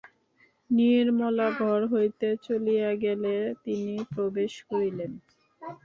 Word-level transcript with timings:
নির্মলা 0.69 1.47
ঘর 1.59 1.79
হইতে 1.93 2.27
চলিয়া 2.45 2.89
গেলে 3.03 3.33
তিনি 3.65 3.93
প্রবেশ 4.11 4.53
করিলেন। 4.69 5.11